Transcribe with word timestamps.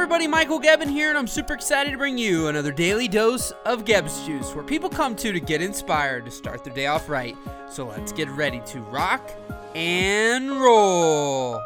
everybody, 0.00 0.26
Michael 0.26 0.58
Gebben 0.58 0.88
here, 0.88 1.10
and 1.10 1.18
I'm 1.18 1.26
super 1.26 1.52
excited 1.52 1.90
to 1.90 1.98
bring 1.98 2.16
you 2.16 2.48
another 2.48 2.72
daily 2.72 3.06
dose 3.06 3.50
of 3.66 3.84
Gebbs 3.84 4.24
Juice, 4.24 4.54
where 4.54 4.64
people 4.64 4.88
come 4.88 5.14
to 5.16 5.30
to 5.30 5.38
get 5.38 5.60
inspired 5.60 6.24
to 6.24 6.30
start 6.30 6.64
their 6.64 6.72
day 6.72 6.86
off 6.86 7.10
right. 7.10 7.36
So 7.68 7.86
let's 7.86 8.10
get 8.10 8.26
ready 8.30 8.62
to 8.64 8.80
rock 8.80 9.30
and 9.74 10.52
roll. 10.52 11.60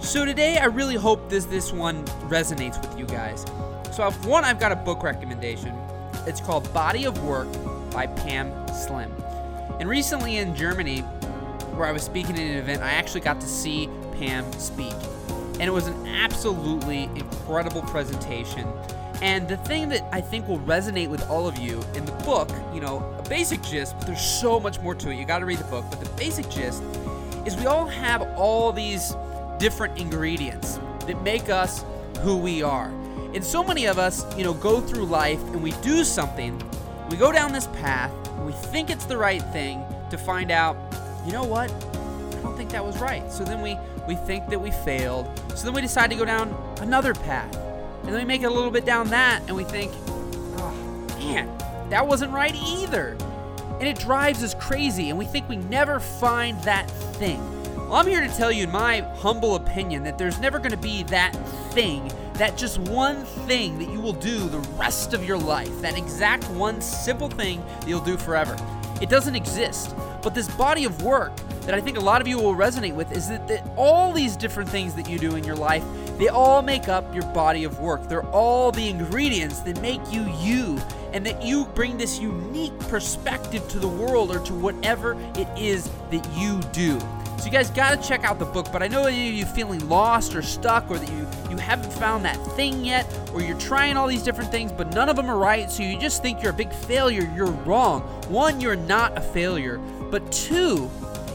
So 0.00 0.24
today, 0.24 0.58
I 0.58 0.64
really 0.64 0.96
hope 0.96 1.30
this 1.30 1.44
this 1.44 1.72
one 1.72 2.04
resonates 2.28 2.80
with 2.80 2.98
you 2.98 3.06
guys. 3.06 3.44
So 3.92 4.02
I've, 4.02 4.26
one, 4.26 4.44
I've 4.44 4.58
got 4.58 4.72
a 4.72 4.76
book 4.76 5.04
recommendation. 5.04 5.72
It's 6.26 6.40
called 6.40 6.70
Body 6.74 7.04
of 7.04 7.22
Work 7.22 7.46
by 7.92 8.08
Pam 8.08 8.50
Slim. 8.74 9.12
And 9.78 9.88
recently 9.88 10.38
in 10.38 10.52
Germany, 10.56 11.02
where 11.76 11.86
I 11.86 11.92
was 11.92 12.02
speaking 12.02 12.34
at 12.34 12.40
an 12.40 12.56
event, 12.56 12.82
I 12.82 12.90
actually 12.90 13.20
got 13.20 13.40
to 13.40 13.46
see 13.46 13.88
Pam 14.18 14.52
speak 14.54 14.96
and 15.60 15.62
it 15.62 15.72
was 15.72 15.86
an 15.86 16.06
absolutely 16.06 17.04
incredible 17.14 17.82
presentation. 17.82 18.66
And 19.20 19.48
the 19.48 19.56
thing 19.56 19.88
that 19.88 20.04
I 20.12 20.20
think 20.20 20.46
will 20.46 20.60
resonate 20.60 21.08
with 21.08 21.28
all 21.28 21.48
of 21.48 21.58
you 21.58 21.82
in 21.94 22.04
the 22.04 22.12
book, 22.24 22.48
you 22.72 22.80
know, 22.80 22.98
a 23.18 23.28
basic 23.28 23.62
gist, 23.62 23.96
but 23.98 24.06
there's 24.06 24.20
so 24.20 24.60
much 24.60 24.80
more 24.80 24.94
to 24.94 25.10
it. 25.10 25.16
You 25.16 25.24
got 25.24 25.40
to 25.40 25.46
read 25.46 25.58
the 25.58 25.64
book, 25.64 25.84
but 25.90 26.00
the 26.00 26.10
basic 26.10 26.48
gist 26.48 26.82
is 27.44 27.56
we 27.56 27.66
all 27.66 27.86
have 27.86 28.22
all 28.36 28.72
these 28.72 29.16
different 29.58 29.98
ingredients 29.98 30.78
that 31.06 31.20
make 31.22 31.48
us 31.48 31.84
who 32.20 32.36
we 32.36 32.62
are. 32.62 32.88
And 33.34 33.44
so 33.44 33.64
many 33.64 33.86
of 33.86 33.98
us, 33.98 34.24
you 34.36 34.44
know, 34.44 34.54
go 34.54 34.80
through 34.80 35.06
life 35.06 35.42
and 35.48 35.62
we 35.62 35.72
do 35.82 36.04
something, 36.04 36.62
we 37.10 37.16
go 37.16 37.32
down 37.32 37.52
this 37.52 37.66
path, 37.68 38.12
we 38.40 38.52
think 38.52 38.88
it's 38.88 39.04
the 39.04 39.16
right 39.16 39.42
thing 39.52 39.82
to 40.10 40.16
find 40.16 40.50
out, 40.50 40.76
you 41.26 41.32
know 41.32 41.44
what? 41.44 41.68
Don't 42.48 42.56
think 42.56 42.70
that 42.70 42.82
was 42.82 42.96
right. 42.98 43.30
So 43.30 43.44
then 43.44 43.60
we 43.60 43.76
we 44.06 44.14
think 44.14 44.48
that 44.48 44.58
we 44.58 44.70
failed. 44.70 45.28
So 45.54 45.66
then 45.66 45.74
we 45.74 45.82
decide 45.82 46.08
to 46.08 46.16
go 46.16 46.24
down 46.24 46.56
another 46.80 47.12
path. 47.12 47.54
And 48.04 48.08
then 48.08 48.14
we 48.14 48.24
make 48.24 48.40
it 48.40 48.46
a 48.46 48.50
little 48.50 48.70
bit 48.70 48.86
down 48.86 49.08
that 49.08 49.42
and 49.48 49.54
we 49.54 49.64
think, 49.64 49.92
oh, 50.56 50.74
man, 51.18 51.46
that 51.90 52.06
wasn't 52.06 52.32
right 52.32 52.54
either. 52.54 53.18
And 53.78 53.86
it 53.86 53.98
drives 53.98 54.42
us 54.42 54.54
crazy 54.54 55.10
and 55.10 55.18
we 55.18 55.26
think 55.26 55.46
we 55.46 55.56
never 55.56 56.00
find 56.00 56.58
that 56.62 56.90
thing. 57.16 57.38
Well, 57.76 57.96
I'm 57.96 58.06
here 58.06 58.22
to 58.22 58.28
tell 58.28 58.50
you, 58.50 58.62
in 58.62 58.72
my 58.72 59.00
humble 59.16 59.56
opinion, 59.56 60.02
that 60.04 60.16
there's 60.16 60.40
never 60.40 60.58
going 60.58 60.70
to 60.70 60.78
be 60.78 61.02
that 61.04 61.34
thing, 61.74 62.10
that 62.34 62.56
just 62.56 62.78
one 62.78 63.26
thing 63.46 63.78
that 63.78 63.90
you 63.90 64.00
will 64.00 64.14
do 64.14 64.48
the 64.48 64.60
rest 64.78 65.12
of 65.12 65.22
your 65.22 65.36
life, 65.36 65.82
that 65.82 65.98
exact 65.98 66.48
one 66.52 66.80
simple 66.80 67.28
thing 67.28 67.62
that 67.80 67.88
you'll 67.88 68.00
do 68.00 68.16
forever. 68.16 68.56
It 69.02 69.10
doesn't 69.10 69.36
exist. 69.36 69.94
But 70.22 70.34
this 70.34 70.48
body 70.56 70.86
of 70.86 71.02
work 71.02 71.32
that 71.68 71.74
I 71.74 71.82
think 71.82 71.98
a 71.98 72.00
lot 72.00 72.22
of 72.22 72.26
you 72.26 72.38
will 72.38 72.54
resonate 72.54 72.94
with 72.94 73.12
is 73.12 73.28
that, 73.28 73.46
that 73.48 73.62
all 73.76 74.10
these 74.10 74.38
different 74.38 74.70
things 74.70 74.94
that 74.94 75.06
you 75.06 75.18
do 75.18 75.36
in 75.36 75.44
your 75.44 75.54
life, 75.54 75.84
they 76.16 76.28
all 76.28 76.62
make 76.62 76.88
up 76.88 77.14
your 77.14 77.26
body 77.34 77.64
of 77.64 77.78
work. 77.78 78.08
They're 78.08 78.24
all 78.28 78.72
the 78.72 78.88
ingredients 78.88 79.60
that 79.60 79.78
make 79.82 80.00
you 80.10 80.22
you 80.40 80.80
and 81.12 81.26
that 81.26 81.42
you 81.42 81.66
bring 81.74 81.98
this 81.98 82.18
unique 82.18 82.78
perspective 82.88 83.68
to 83.68 83.78
the 83.78 83.86
world 83.86 84.34
or 84.34 84.38
to 84.44 84.54
whatever 84.54 85.12
it 85.36 85.46
is 85.58 85.90
that 86.10 86.26
you 86.34 86.58
do. 86.72 86.98
So 87.36 87.44
you 87.44 87.50
guys 87.50 87.68
got 87.68 88.00
to 88.00 88.08
check 88.08 88.24
out 88.24 88.38
the 88.38 88.46
book, 88.46 88.72
but 88.72 88.82
I 88.82 88.88
know 88.88 89.04
that 89.04 89.12
you 89.12 89.44
feeling 89.44 89.86
lost 89.90 90.34
or 90.34 90.40
stuck 90.40 90.90
or 90.90 90.96
that 90.98 91.10
you 91.10 91.28
you 91.50 91.58
haven't 91.58 91.92
found 91.92 92.24
that 92.24 92.36
thing 92.56 92.82
yet 92.82 93.06
or 93.34 93.42
you're 93.42 93.58
trying 93.58 93.96
all 93.96 94.06
these 94.06 94.22
different 94.22 94.50
things 94.50 94.72
but 94.72 94.92
none 94.94 95.08
of 95.08 95.16
them 95.16 95.30
are 95.30 95.38
right, 95.38 95.70
so 95.70 95.82
you 95.82 95.98
just 95.98 96.22
think 96.22 96.42
you're 96.42 96.52
a 96.52 96.56
big 96.56 96.72
failure. 96.72 97.30
You're 97.36 97.50
wrong. 97.50 98.00
One, 98.30 98.58
you're 98.58 98.74
not 98.74 99.18
a 99.18 99.20
failure, 99.20 99.78
but 100.10 100.32
two, 100.32 100.90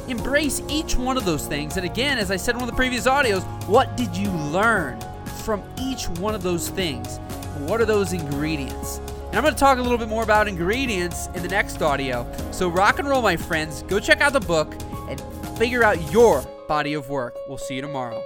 embrace 0.08 0.62
each 0.70 0.96
one 0.96 1.18
of 1.18 1.26
those 1.26 1.48
things. 1.48 1.78
And 1.78 1.86
again, 1.86 2.18
as 2.18 2.32
I 2.32 2.36
said 2.36 2.56
in 2.56 2.60
one 2.60 2.70
of 2.70 2.76
the 2.76 2.78
previous 2.78 3.08
audios, 3.08 3.44
what 3.68 3.96
did 3.98 4.16
you 4.16 4.30
learn 4.30 5.00
from 5.44 5.64
each 5.80 6.10
one 6.10 6.36
of 6.36 6.44
those 6.44 6.70
things? 6.70 7.18
What 7.60 7.82
are 7.82 7.86
those 7.86 8.14
ingredients? 8.14 8.98
And 8.98 9.36
I'm 9.36 9.44
going 9.44 9.54
to 9.54 9.60
talk 9.60 9.78
a 9.80 9.82
little 9.82 9.98
bit 9.98 10.10
more 10.10 10.24
about 10.24 10.48
ingredients 10.48 11.28
in 11.34 11.42
the 11.42 11.48
next 11.50 11.82
audio. 11.82 12.32
So 12.52 12.68
rock 12.68 13.00
and 13.00 13.08
roll, 13.08 13.22
my 13.22 13.36
friends. 13.36 13.84
Go 13.84 14.00
check 14.00 14.22
out 14.22 14.34
the 14.34 14.40
book 14.40 14.74
and 15.10 15.20
figure 15.58 15.84
out 15.84 16.12
your 16.12 16.44
body 16.68 16.94
of 16.94 17.10
work. 17.10 17.36
We'll 17.48 17.58
see 17.58 17.76
you 17.76 17.82
tomorrow. 17.82 18.24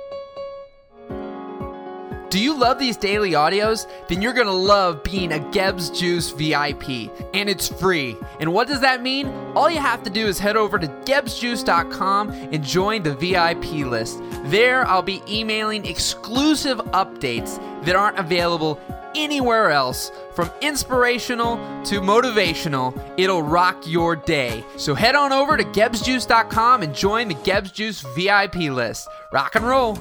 Do 2.30 2.40
you 2.40 2.58
love 2.58 2.78
these 2.78 2.98
daily 2.98 3.32
audios? 3.32 3.88
Then 4.10 4.22
you're 4.22 4.34
gonna 4.34 4.52
love 4.52 5.02
being 5.02 5.32
a 5.32 5.40
Gebbs 5.40 5.98
Juice 5.98 6.32
VIP, 6.32 7.10
and 7.34 7.48
it's 7.48 7.70
free. 7.70 8.18
And 8.42 8.54
what 8.54 8.68
does 8.68 8.82
that 8.82 9.02
mean? 9.02 9.28
All 9.56 9.70
you 9.70 9.80
have 9.80 10.04
to 10.04 10.10
do 10.10 10.28
is 10.28 10.38
head 10.38 10.58
over 10.58 10.78
to 10.78 10.88
gebsjuice.com 10.88 12.32
and 12.32 12.62
join 12.62 13.04
the 13.04 13.16
VIP 13.16 13.86
list. 13.86 14.22
There, 14.46 14.86
I'll 14.88 15.02
be 15.02 15.24
emailing 15.30 15.86
exclusive 15.86 16.80
updates 16.92 17.58
that 17.86 17.96
aren't 17.96 18.20
available 18.20 18.78
anywhere 19.16 19.72
else. 19.72 20.12
From 20.34 20.52
inspirational 20.62 21.56
to 21.86 22.02
motivational, 22.02 23.00
it'll 23.18 23.42
rock 23.42 23.88
your 23.88 24.18
day. 24.18 24.66
So 24.76 24.96
head 24.96 25.16
on 25.16 25.32
over 25.32 25.56
to 25.56 25.64
gebsjuice.com 25.64 26.84
and 26.84 26.94
join 26.94 27.30
the 27.30 27.36
Gebbs 27.36 27.72
Juice 27.72 28.02
VIP 28.16 28.56
list. 28.56 29.08
Rock 29.32 29.56
and 29.56 29.66
roll. 29.66 29.98